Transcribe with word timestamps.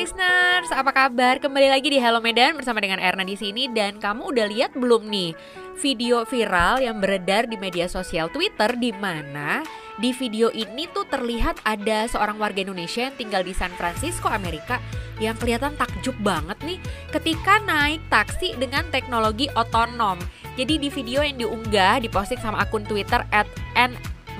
listeners, 0.00 0.72
apa 0.72 0.96
kabar? 0.96 1.36
Kembali 1.44 1.68
lagi 1.68 1.92
di 1.92 2.00
Hello 2.00 2.24
Medan 2.24 2.56
bersama 2.56 2.80
dengan 2.80 2.96
Erna 2.96 3.20
di 3.20 3.36
sini 3.36 3.68
dan 3.68 4.00
kamu 4.00 4.32
udah 4.32 4.48
lihat 4.48 4.72
belum 4.72 5.04
nih 5.12 5.36
video 5.76 6.24
viral 6.24 6.80
yang 6.80 7.04
beredar 7.04 7.44
di 7.44 7.60
media 7.60 7.84
sosial 7.84 8.32
Twitter 8.32 8.80
di 8.80 8.96
mana 8.96 9.60
di 10.00 10.16
video 10.16 10.48
ini 10.56 10.88
tuh 10.88 11.04
terlihat 11.04 11.60
ada 11.68 12.08
seorang 12.08 12.40
warga 12.40 12.64
Indonesia 12.64 13.12
yang 13.12 13.16
tinggal 13.20 13.44
di 13.44 13.52
San 13.52 13.76
Francisco, 13.76 14.32
Amerika 14.32 14.80
yang 15.20 15.36
kelihatan 15.36 15.76
takjub 15.76 16.16
banget 16.24 16.56
nih 16.64 16.80
ketika 17.12 17.60
naik 17.60 18.00
taksi 18.08 18.56
dengan 18.56 18.88
teknologi 18.88 19.52
otonom. 19.52 20.16
Jadi 20.56 20.80
di 20.80 20.88
video 20.88 21.20
yang 21.20 21.36
diunggah 21.36 22.00
diposting 22.00 22.40
sama 22.40 22.64
akun 22.64 22.88
Twitter 22.88 23.20
at 23.36 23.44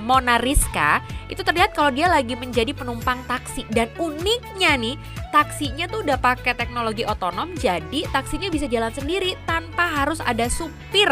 Mona 0.01 0.41
Rizka 0.41 0.99
itu 1.29 1.45
terlihat 1.45 1.77
kalau 1.77 1.93
dia 1.93 2.09
lagi 2.09 2.33
menjadi 2.33 2.73
penumpang 2.73 3.21
taksi 3.29 3.63
dan 3.71 3.87
uniknya 4.01 4.75
nih 4.75 4.95
taksinya 5.29 5.87
tuh 5.87 6.03
udah 6.03 6.17
pakai 6.19 6.57
teknologi 6.57 7.05
otonom 7.07 7.53
jadi 7.55 8.03
taksinya 8.11 8.49
bisa 8.49 8.65
jalan 8.67 8.91
sendiri 8.91 9.37
tanpa 9.45 9.87
harus 9.87 10.19
ada 10.25 10.49
supir 10.49 11.07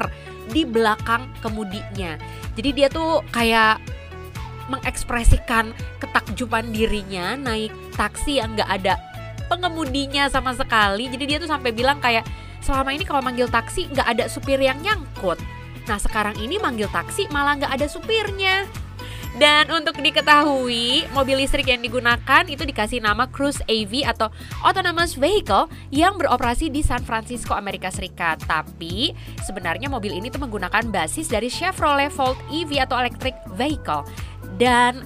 di 0.50 0.66
belakang 0.66 1.30
kemudinya. 1.46 2.18
Jadi 2.58 2.70
dia 2.74 2.90
tuh 2.90 3.22
kayak 3.30 3.80
mengekspresikan 4.70 5.74
ketakjuban 5.98 6.70
dirinya 6.70 7.34
naik 7.34 7.74
taksi 7.98 8.38
yang 8.38 8.54
gak 8.54 8.70
ada 8.70 8.98
pengemudinya 9.50 10.30
sama 10.30 10.54
sekali. 10.54 11.10
Jadi 11.10 11.24
dia 11.26 11.38
tuh 11.42 11.50
sampai 11.50 11.74
bilang 11.74 11.98
kayak 11.98 12.26
selama 12.62 12.94
ini 12.94 13.04
kalau 13.04 13.26
manggil 13.26 13.50
taksi 13.50 13.90
nggak 13.90 14.08
ada 14.08 14.26
supir 14.30 14.62
yang 14.62 14.78
nyangkut. 14.86 15.42
Nah 15.90 15.98
sekarang 15.98 16.38
ini 16.38 16.62
manggil 16.62 16.86
taksi 16.94 17.26
malah 17.34 17.58
nggak 17.58 17.74
ada 17.74 17.88
supirnya. 17.90 18.70
Dan 19.38 19.70
untuk 19.70 20.02
diketahui, 20.02 21.06
mobil 21.14 21.46
listrik 21.46 21.70
yang 21.70 21.86
digunakan 21.86 22.44
itu 22.50 22.66
dikasih 22.66 22.98
nama 22.98 23.30
Cruise 23.30 23.62
AV 23.70 24.04
atau 24.04 24.34
Autonomous 24.66 25.14
Vehicle 25.16 25.70
yang 25.94 26.18
beroperasi 26.18 26.74
di 26.74 26.82
San 26.82 27.06
Francisco, 27.06 27.54
Amerika 27.54 27.94
Serikat. 27.94 28.42
Tapi 28.50 29.14
sebenarnya 29.46 29.86
mobil 29.86 30.18
ini 30.18 30.34
tuh 30.34 30.42
menggunakan 30.42 30.90
basis 30.90 31.30
dari 31.30 31.48
Chevrolet 31.48 32.10
Volt 32.10 32.42
EV 32.50 32.82
atau 32.84 32.98
Electric 32.98 33.38
Vehicle. 33.54 34.04
Dan 34.58 35.06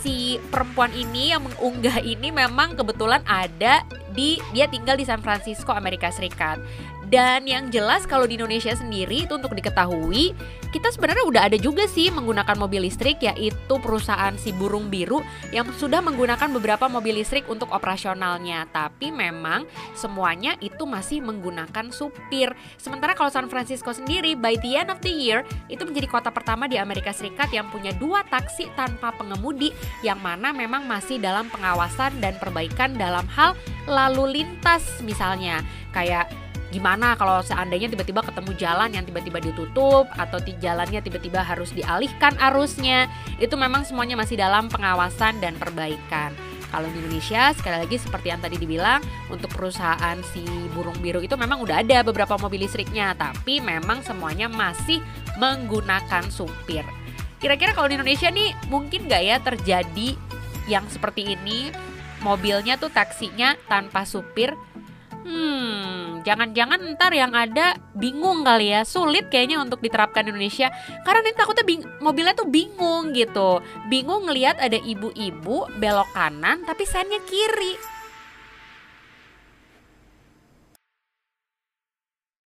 si 0.00 0.40
perempuan 0.48 0.94
ini 0.94 1.34
yang 1.34 1.44
mengunggah 1.44 2.00
ini 2.00 2.32
memang 2.32 2.78
kebetulan 2.78 3.20
ada 3.26 3.84
di 4.14 4.38
dia 4.54 4.70
tinggal 4.70 4.96
di 4.96 5.04
San 5.04 5.20
Francisco 5.20 5.74
Amerika 5.74 6.08
Serikat 6.08 6.62
dan 7.08 7.44
yang 7.44 7.68
jelas 7.68 8.08
kalau 8.08 8.24
di 8.24 8.36
Indonesia 8.40 8.72
sendiri 8.72 9.28
itu 9.28 9.32
untuk 9.36 9.52
diketahui 9.56 10.32
kita 10.74 10.90
sebenarnya 10.90 11.22
udah 11.30 11.42
ada 11.46 11.54
juga 11.54 11.86
sih 11.86 12.10
menggunakan 12.10 12.58
mobil 12.58 12.90
listrik 12.90 13.22
yaitu 13.22 13.74
perusahaan 13.78 14.34
si 14.34 14.50
burung 14.50 14.90
biru 14.90 15.22
yang 15.54 15.70
sudah 15.78 16.02
menggunakan 16.02 16.50
beberapa 16.50 16.90
mobil 16.90 17.22
listrik 17.22 17.46
untuk 17.46 17.70
operasionalnya. 17.70 18.66
Tapi 18.74 19.14
memang 19.14 19.70
semuanya 19.94 20.58
itu 20.58 20.82
masih 20.82 21.22
menggunakan 21.22 21.94
supir. 21.94 22.50
Sementara 22.74 23.14
kalau 23.14 23.30
San 23.30 23.46
Francisco 23.46 23.94
sendiri 23.94 24.34
by 24.34 24.58
the 24.58 24.74
end 24.74 24.90
of 24.90 24.98
the 24.98 25.14
year 25.14 25.46
itu 25.70 25.86
menjadi 25.86 26.10
kota 26.10 26.34
pertama 26.34 26.66
di 26.66 26.74
Amerika 26.74 27.14
Serikat 27.14 27.54
yang 27.54 27.70
punya 27.70 27.94
dua 27.94 28.26
taksi 28.26 28.66
tanpa 28.74 29.14
pengemudi 29.14 29.70
yang 30.02 30.18
mana 30.18 30.50
memang 30.50 30.90
masih 30.90 31.22
dalam 31.22 31.46
pengawasan 31.54 32.18
dan 32.18 32.34
perbaikan 32.42 32.98
dalam 32.98 33.30
hal 33.30 33.54
lalu 33.86 34.42
lintas 34.42 34.82
misalnya 35.06 35.62
kayak 35.94 36.26
gimana 36.74 37.14
kalau 37.14 37.38
seandainya 37.38 37.86
tiba-tiba 37.86 38.26
ketemu 38.26 38.50
jalan 38.58 38.90
yang 38.90 39.06
tiba-tiba 39.06 39.38
ditutup 39.38 40.10
atau 40.18 40.42
di 40.42 40.58
jalannya 40.58 40.98
tiba-tiba 40.98 41.38
harus 41.46 41.70
dialihkan 41.70 42.34
arusnya 42.42 43.06
itu 43.38 43.54
memang 43.54 43.86
semuanya 43.86 44.18
masih 44.18 44.34
dalam 44.34 44.66
pengawasan 44.66 45.38
dan 45.38 45.54
perbaikan. 45.54 46.34
Kalau 46.74 46.90
di 46.90 46.98
Indonesia 46.98 47.54
sekali 47.54 47.86
lagi 47.86 47.94
seperti 48.02 48.34
yang 48.34 48.42
tadi 48.42 48.58
dibilang 48.58 48.98
untuk 49.30 49.46
perusahaan 49.54 50.18
si 50.34 50.42
burung 50.74 50.98
biru 50.98 51.22
itu 51.22 51.38
memang 51.38 51.62
udah 51.62 51.86
ada 51.86 52.02
beberapa 52.02 52.34
mobil 52.34 52.66
listriknya 52.66 53.14
tapi 53.14 53.62
memang 53.62 54.02
semuanya 54.02 54.50
masih 54.50 54.98
menggunakan 55.38 56.26
supir. 56.34 56.82
Kira-kira 57.38 57.70
kalau 57.78 57.86
di 57.86 57.94
Indonesia 57.94 58.26
nih 58.26 58.50
mungkin 58.66 59.06
nggak 59.06 59.22
ya 59.22 59.36
terjadi 59.38 60.08
yang 60.66 60.82
seperti 60.90 61.38
ini? 61.38 61.70
Mobilnya 62.26 62.80
tuh 62.80 62.90
taksinya 62.90 63.54
tanpa 63.70 64.02
supir 64.02 64.50
Hmm, 65.24 66.20
jangan-jangan 66.20 66.94
ntar 66.94 67.08
yang 67.16 67.32
ada 67.32 67.80
bingung 67.96 68.44
kali 68.44 68.76
ya, 68.76 68.84
sulit 68.84 69.32
kayaknya 69.32 69.56
untuk 69.56 69.80
diterapkan 69.80 70.28
di 70.28 70.36
Indonesia. 70.36 70.68
Karena 71.00 71.24
nanti 71.24 71.32
takutnya 71.32 71.64
bing 71.64 71.82
mobilnya 72.04 72.36
tuh 72.36 72.44
bingung 72.44 73.16
gitu, 73.16 73.64
bingung 73.88 74.28
ngelihat 74.28 74.60
ada 74.60 74.76
ibu-ibu 74.76 75.72
belok 75.80 76.12
kanan 76.12 76.60
tapi 76.68 76.84
sennya 76.84 77.24
kiri. 77.24 77.93